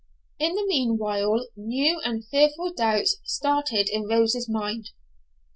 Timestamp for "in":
0.39-0.55, 3.87-4.07